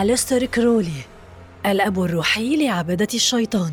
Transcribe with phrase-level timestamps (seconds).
[0.00, 1.02] أليستر كرولي
[1.66, 3.72] الأب الروحي لعبدة الشيطان.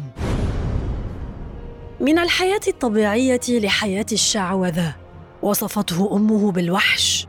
[2.00, 4.95] من الحياة الطبيعية لحياة الشعوذة
[5.42, 7.27] وصفته أمه بالوحش.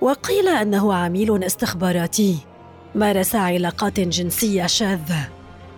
[0.00, 2.38] وقيل أنه عميل استخباراتي
[2.94, 5.28] مارس علاقات جنسية شاذة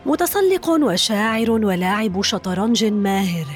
[0.06, 3.46] متسلق وشاعر ولاعب شطرنج ماهر.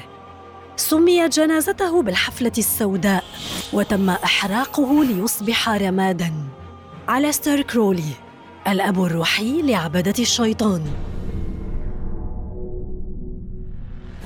[0.75, 3.23] سميت جنازته بالحفلة السوداء
[3.73, 6.33] وتم إحراقه ليصبح رماداً.
[7.09, 8.22] أليستر كرولي
[8.67, 10.81] الأب الروحي لعبدة الشيطان.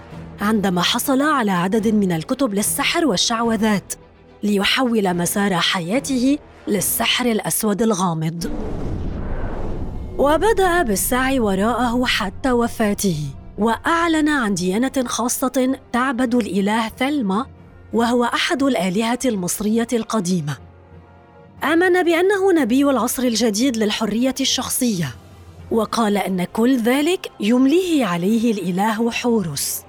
[0.41, 3.95] عندما حصل على عدد من الكتب للسحر والشعوذات
[4.43, 8.51] ليحول مسار حياته للسحر الأسود الغامض.
[10.19, 13.19] وبدأ بالسعي وراءه حتى وفاته
[13.59, 17.47] وأعلن عن ديانة خاصة تعبد الإله ثلما
[17.93, 20.57] وهو أحد الآلهة المصرية القديمة.
[21.65, 25.15] آمن بأنه نبي العصر الجديد للحرية الشخصية
[25.71, 29.83] وقال أن كل ذلك يمليه عليه الإله حورس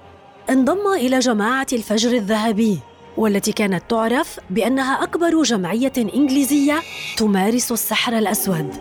[0.49, 2.79] انضم إلى جماعة الفجر الذهبي
[3.17, 6.81] والتي كانت تعرف بأنها أكبر جمعية إنجليزية
[7.17, 8.73] تمارس السحر الأسود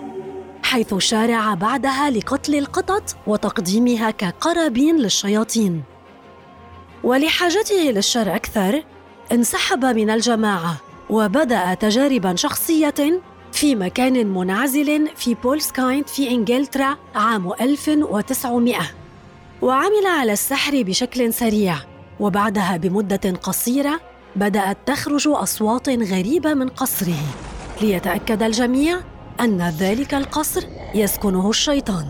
[0.62, 5.82] حيث شارع بعدها لقتل القطط وتقديمها كقرابين للشياطين.
[7.04, 8.82] ولحاجته للشر أكثر
[9.32, 10.76] انسحب من الجماعة
[11.10, 13.20] وبدأ تجاربا شخصية
[13.52, 18.76] في مكان منعزل في بولسكاينت في إنجلترا عام 1900
[19.62, 21.76] وعمل على السحر بشكل سريع.
[22.20, 24.00] وبعدها بمدة قصيرة
[24.36, 27.22] بدأت تخرج أصوات غريبة من قصره.
[27.80, 29.00] ليتأكد الجميع
[29.40, 32.06] أن ذلك القصر يسكنه الشيطان.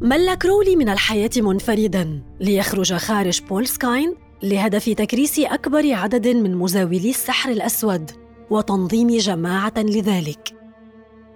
[0.00, 7.50] مل كرولي من الحياة منفردا؟ ليخرج خارج بولسكاين؟ لهدف تكريس أكبر عدد من مزاولي السحر
[7.50, 8.10] الأسود؟
[8.50, 10.54] وتنظيم جماعة لذلك.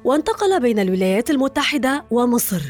[0.05, 2.63] وانتقل بين الولايات المتحدة ومصر.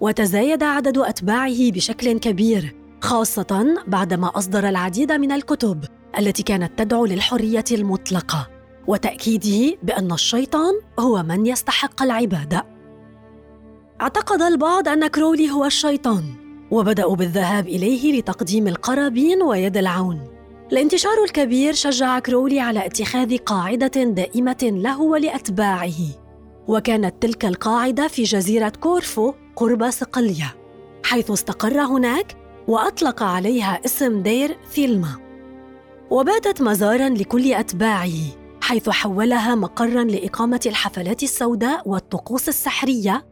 [0.00, 5.84] وتزايد عدد أتباعه بشكل كبير خاصة بعدما أصدر العديد من الكتب
[6.18, 8.50] التي كانت تدعو للحرية المطلقة.
[8.86, 12.71] وتأكيده بأن الشيطان هو من يستحق العبادة.
[14.00, 16.24] اعتقد البعض أن كرولي هو الشيطان
[16.70, 20.20] وبدأوا بالذهاب إليه لتقديم القرابين ويد العون.
[20.72, 26.00] الانتشار الكبير شجع كرولي على اتخاذ قاعدة دائمة له ولأتباعه
[26.68, 30.54] وكانت تلك القاعدة في جزيرة كورفو قرب صقلية
[31.04, 32.36] حيث استقر هناك
[32.68, 35.18] وأطلق عليها اسم دير ثيلما.
[36.10, 43.31] وباتت مزارا لكل أتباعه حيث حولها مقرا لإقامة الحفلات السوداء والطقوس السحرية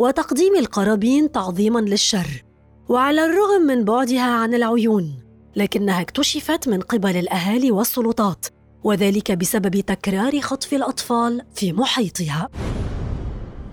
[0.00, 2.44] وتقديم القرابين تعظيما للشر
[2.88, 5.14] وعلى الرغم من بعدها عن العيون
[5.56, 8.46] لكنها اكتشفت من قبل الأهالي والسلطات
[8.84, 12.48] وذلك بسبب تكرار خطف الأطفال في محيطها.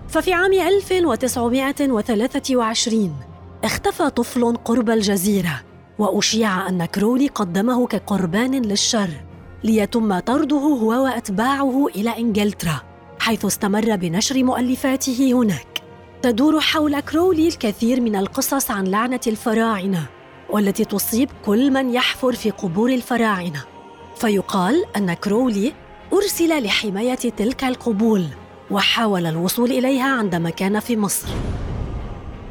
[0.08, 3.16] ففي عام 1923
[3.64, 5.62] اختفى طفل قرب الجزيرة
[5.98, 9.10] وأشيع أن كرولي قدمه كقربان للشر
[9.64, 12.82] ليتم طرده هو وأتباعه إلى إنجلترا
[13.18, 15.77] حيث استمر بنشر مؤلفاته هناك.
[16.22, 20.06] تدور حول كرولي الكثير من القصص عن لعنة الفراعنة
[20.50, 23.64] والتي تصيب كل من يحفر في قبور الفراعنة.
[24.16, 25.72] فيقال أن كرولي
[26.12, 28.26] أرسل لحماية تلك القبول
[28.70, 31.28] وحاول الوصول إليها عندما كان في مصر.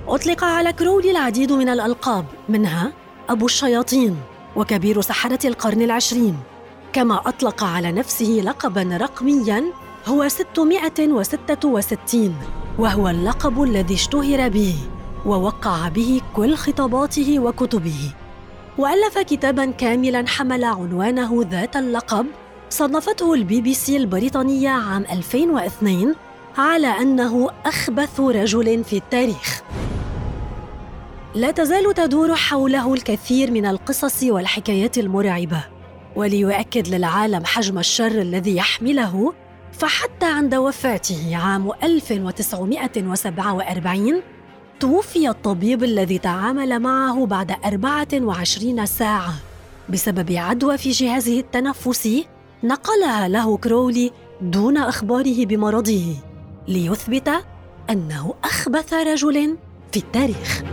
[0.08, 2.92] أطلق على كرولي العديد من الألقاب منها
[3.30, 4.18] أبو الشياطين
[4.56, 6.38] وكبير سحرة القرن العشرين.
[6.94, 9.64] كما أطلق على نفسه لقباً رقمياً
[10.08, 12.36] هو 666
[12.80, 14.76] وهو اللقب الذي اشتهر به
[15.26, 18.14] ووقع به كل خطاباته وكتبه.
[18.78, 22.26] وألف كتابا كاملا حمل عنوانه ذات اللقب
[22.70, 26.16] صنفته البي بي سي البريطانية عام 2002
[26.58, 29.62] على أنه أخبث رجل في التاريخ.
[31.36, 35.64] لا تزال تدور حوله الكثير من القصص والحكايات المرعبة
[36.16, 39.34] وليؤكد للعالم حجم الشر الذي يحمله
[39.78, 44.22] فحتى عند وفاته عام 1947
[44.80, 49.34] توفي الطبيب الذي تعامل معه بعد 24 ساعة.
[49.90, 52.28] بسبب عدوى في جهازه التنفسي
[52.64, 56.16] نقلها له كرولي دون إخباره بمرضه
[56.68, 57.32] ليثبت
[57.90, 59.58] أنه أخبث رجل
[59.92, 60.64] في التاريخ.